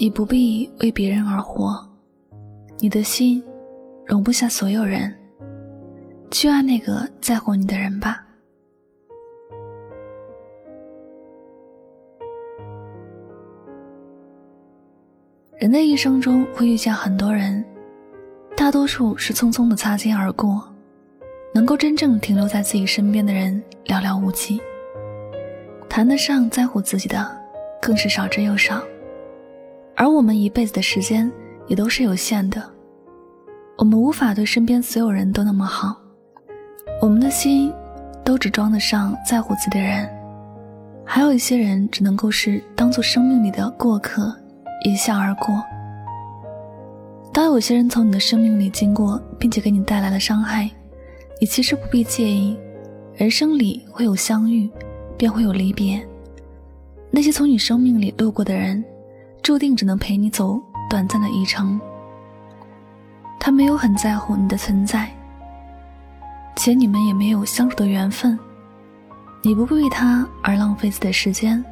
[0.00, 1.76] 你不必为别人而活，
[2.78, 3.42] 你的心
[4.06, 5.12] 容不下所有人，
[6.30, 8.24] 去爱那个在乎你的人吧。
[15.56, 17.64] 人的一生中会遇见很多人，
[18.56, 20.62] 大多数是匆匆的擦肩而过，
[21.52, 24.60] 能够真正停留在自己身边的人寥寥无几。
[25.88, 27.28] 谈得上在乎自己的，
[27.82, 28.80] 更是少之又少。
[29.98, 31.30] 而我们一辈子的时间
[31.66, 32.62] 也都是有限的，
[33.76, 35.96] 我们无法对身边所有人都那么好，
[37.02, 37.72] 我们的心
[38.24, 40.08] 都只装得上在乎自己的人，
[41.04, 44.32] 还有一些人只能够是当做生命里的过客。
[44.84, 45.60] 一笑而过。
[47.32, 50.70] 当有些人从你的生命里经过，并且给你带来了伤害，
[51.40, 52.56] 你其实不必介意。
[53.16, 54.70] 人生里会有相遇，
[55.16, 56.00] 便会有离别。
[57.10, 58.84] 那些从你生命里路过的人，
[59.42, 61.80] 注定只能陪你走短暂的一程。
[63.40, 65.10] 他没有很在乎你的存在，
[66.56, 68.38] 且你们也没有相处的缘分。
[69.42, 71.64] 你不必为他而浪费自己的时间。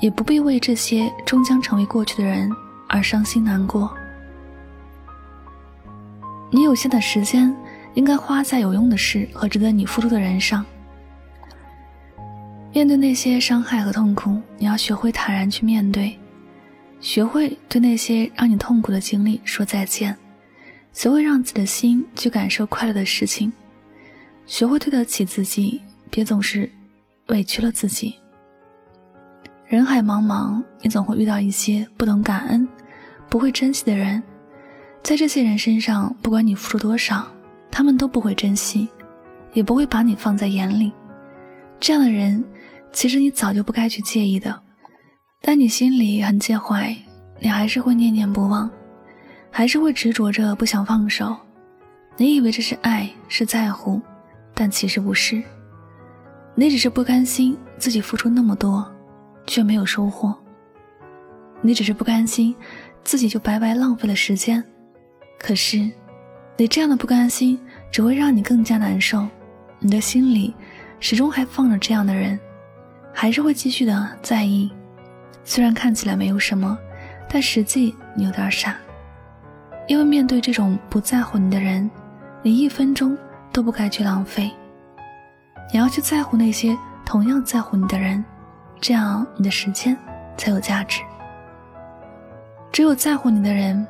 [0.00, 2.50] 也不必为这些终将成为过去的人
[2.88, 3.88] 而伤心难过。
[6.50, 7.54] 你有限的时间，
[7.94, 10.64] 应该花在有用的事和值得你付出的人上。
[12.72, 16.18] 面对那些伤害和痛苦，你要学会坦然去面对，
[17.02, 20.16] 学会对那些让你痛苦的经历说再见，
[20.92, 23.52] 学会让自己的心去感受快乐的事情，
[24.46, 26.70] 学会对得起自己，别总是
[27.26, 28.14] 委屈了自己。
[29.66, 32.66] 人海茫茫，你总会遇到一些不懂感恩、
[33.28, 34.22] 不会珍惜的人。
[35.02, 37.26] 在这些人身上，不管你付出多少，
[37.68, 38.88] 他们都不会珍惜，
[39.54, 40.92] 也不会把你放在眼里。
[41.80, 42.44] 这样的人，
[42.92, 44.62] 其实你早就不该去介意的，
[45.42, 46.96] 但你心里很介怀，
[47.38, 48.70] 你还是会念念不忘，
[49.50, 51.36] 还是会执着着不想放手。
[52.16, 54.00] 你以为这是爱，是在乎，
[54.54, 55.42] 但其实不是。
[56.54, 58.90] 你只是不甘心自己付出那么多。
[59.46, 60.32] 却没有收获。
[61.60, 62.54] 你只是不甘心，
[63.04, 64.62] 自己就白白浪费了时间。
[65.38, 65.78] 可是，
[66.56, 67.58] 你这样的不甘心
[67.90, 69.26] 只会让你更加难受。
[69.80, 70.54] 你的心里
[71.00, 72.38] 始终还放着这样的人，
[73.12, 74.70] 还是会继续的在意。
[75.44, 76.78] 虽然看起来没有什么，
[77.28, 78.76] 但实际你有点傻。
[79.88, 81.90] 因为面对这种不在乎你的人，
[82.42, 83.16] 你一分钟
[83.52, 84.50] 都不该去浪费。
[85.72, 88.24] 你要去在乎那些同样在乎你的人。
[88.80, 89.96] 这样，你的时间
[90.36, 91.00] 才有价值。
[92.72, 93.86] 只有在乎你的人，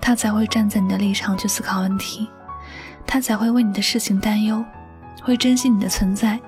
[0.00, 2.28] 他才会站在你的立场去思考问题，
[3.06, 4.64] 他才会为你的事情担忧，
[5.22, 6.38] 会珍惜你的存在，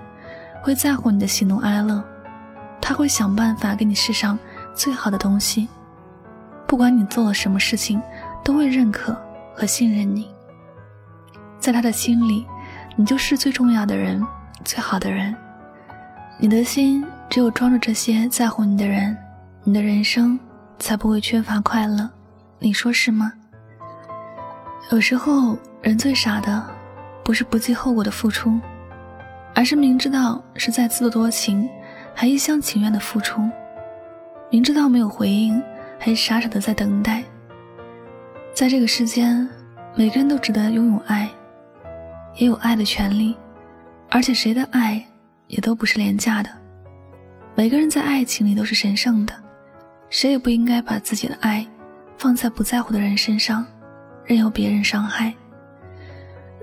[0.62, 2.04] 会在乎你的喜怒哀乐，
[2.80, 4.38] 他会想办法给你世上
[4.78, 5.68] 最好的东西。
[6.66, 8.00] 不管你做了什么事情，
[8.42, 9.14] 都会认可
[9.54, 10.30] 和信任你。
[11.58, 12.46] 在他的心里，
[12.96, 14.26] 你就是最重要的人，
[14.64, 15.34] 最好的人。
[16.38, 17.04] 你的心。
[17.30, 19.14] 只有装着这些在乎你的人，
[19.62, 20.40] 你的人生
[20.78, 22.08] 才不会缺乏快乐。
[22.58, 23.30] 你说是吗？
[24.90, 26.64] 有时候人最傻的，
[27.22, 28.58] 不是不计后果的付出，
[29.54, 31.68] 而是明知道是在自作多情，
[32.14, 33.42] 还一厢情愿的付出；
[34.50, 35.62] 明知道没有回应，
[35.98, 37.22] 还傻傻的在等待。
[38.54, 39.46] 在这个世间，
[39.94, 41.28] 每个人都值得拥有爱，
[42.36, 43.36] 也有爱的权利，
[44.08, 45.04] 而且谁的爱
[45.48, 46.50] 也都不是廉价的。
[47.54, 49.34] 每个人在爱情里都是神圣的，
[50.08, 51.66] 谁也不应该把自己的爱
[52.16, 53.66] 放在不在乎的人身上，
[54.24, 55.34] 任由别人伤害。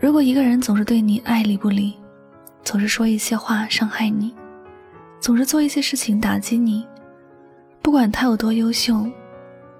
[0.01, 1.95] 如果一个人总是对你爱理不理，
[2.63, 4.33] 总是说一些话伤害你，
[5.19, 6.85] 总是做一些事情打击你，
[7.85, 9.05] 不管他有多优秀，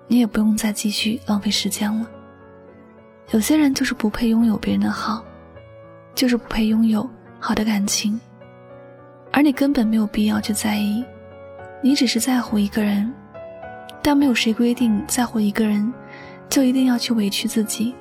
[0.07, 2.07] 你也不用再继续浪费时间了。
[3.31, 5.25] 有些人就是不配拥有别人的好，
[6.13, 8.21] 就是不配拥有好的感情。
[9.31, 11.03] 而你根本没有必要去在意，
[11.81, 13.12] 你只是在乎一个人，
[14.03, 15.91] 但没有谁规定在乎一个人
[16.47, 17.95] 就一定要去委屈自己。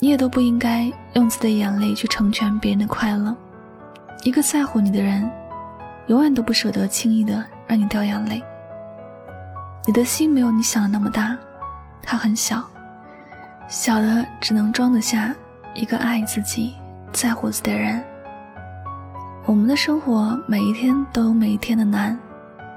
[0.00, 3.34] 你也都不应该用自己的眼泪去成全别人的快乐。
[4.22, 5.26] 一个在乎你的人，
[6.08, 8.42] 永远都不舍得轻易的让你掉眼泪。
[9.86, 11.38] 你的心没有你想的那么大，
[12.02, 12.60] 它很小，
[13.68, 15.32] 小的只能装得下
[15.74, 16.74] 一个爱自己、
[17.12, 18.02] 在乎自己的人。
[19.44, 22.18] 我们的生活每一天都有每一天的难，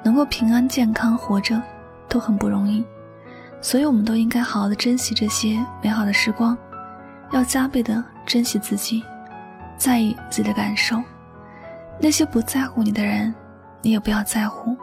[0.04, 1.60] 能够平安健康活着
[2.08, 2.86] 都很不容易，
[3.60, 6.56] 所以我们都应该好好的珍惜这些美好的时光，
[7.32, 9.04] 要加倍的珍惜自己，
[9.78, 11.02] 在意自己的感受。
[12.00, 13.34] 那些不在乎你的人，
[13.82, 14.78] 你也不要在乎。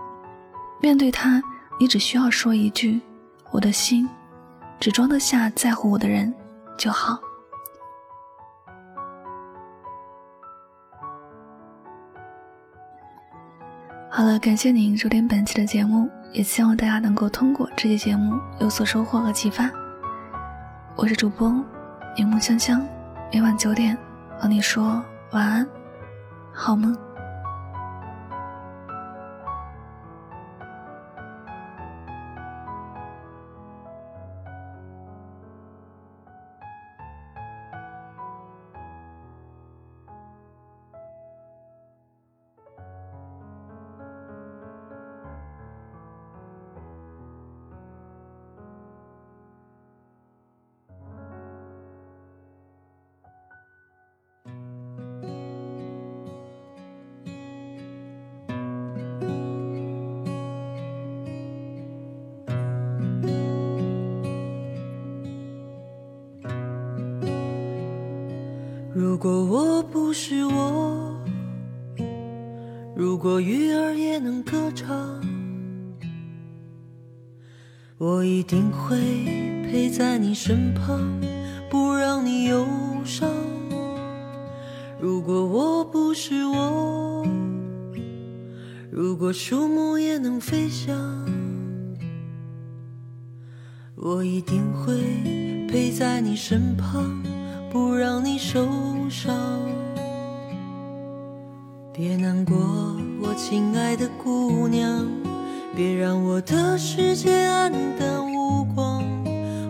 [0.82, 1.40] 面对他，
[1.78, 3.00] 你只需要说一句
[3.52, 4.08] ：“我的心
[4.80, 6.32] 只装得下在乎我的人
[6.76, 7.18] 就好。
[14.10, 19.70] 好了，感谢您收听本期的节目，也希望大家能够通过这期节目有所收获和启发。
[20.96, 21.50] 我是主播
[22.16, 22.82] 柠檬香香，
[23.30, 23.94] 每晚九点
[24.38, 25.68] 和你说晚安，
[26.50, 26.96] 好梦。
[68.98, 71.14] 如果我不是我，
[72.96, 75.20] 如果鱼儿也能歌唱，
[77.98, 78.96] 我一定会
[79.64, 81.20] 陪在你身旁，
[81.68, 82.66] 不让你忧
[83.04, 83.30] 伤。
[84.98, 87.22] 如果我不是我，
[88.90, 90.96] 如果树木也能飞翔，
[93.94, 94.96] 我一定会
[95.68, 97.22] 陪在你身旁。
[97.68, 98.64] 不让你受
[99.10, 99.60] 伤，
[101.92, 102.56] 别难过，
[103.22, 105.06] 我亲爱的姑娘，
[105.74, 109.02] 别让我的世界黯淡无光。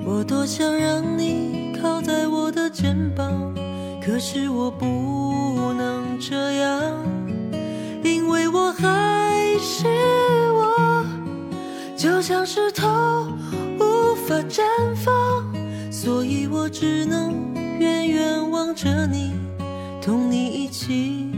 [0.04, 3.54] 我多想让你靠在我的肩膀，
[4.04, 7.04] 可是我不能这样，
[8.02, 9.86] 因为我还是
[10.54, 11.04] 我，
[11.96, 12.86] 就像石头
[13.78, 14.62] 无法绽
[14.96, 15.12] 放，
[15.92, 17.65] 所以我只能。
[17.86, 19.32] 远远望着你，
[20.02, 21.30] 同你一起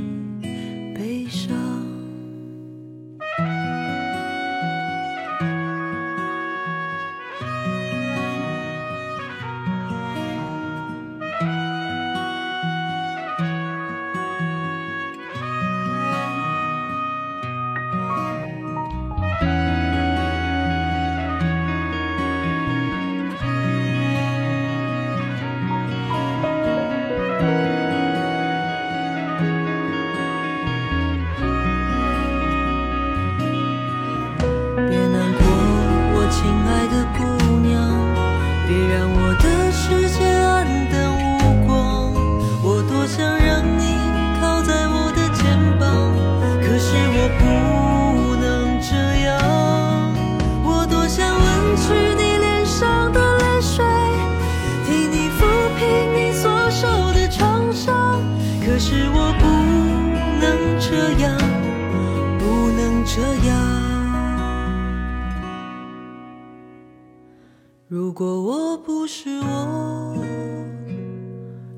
[67.90, 70.14] 如果我不是我，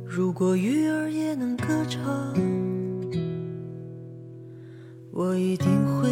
[0.04, 2.34] 如果鱼儿也能歌唱，
[5.12, 6.10] 我一定会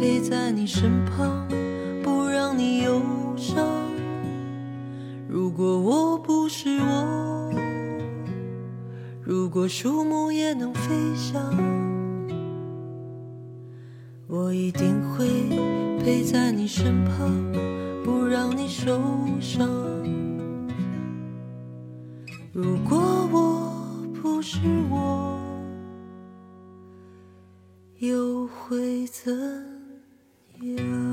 [0.00, 1.46] 陪在你身旁，
[2.02, 3.02] 不让你忧
[3.36, 3.66] 伤。
[5.28, 7.50] 如果我不是我，
[9.22, 11.54] 如果树木也能飞翔，
[14.26, 15.28] 我一定会
[16.02, 17.57] 陪在你身旁。
[18.68, 19.00] 受
[19.40, 19.66] 伤。
[22.52, 22.98] 如果
[23.32, 24.58] 我不是
[24.90, 25.40] 我，
[27.98, 29.32] 又会怎
[30.60, 31.07] 样？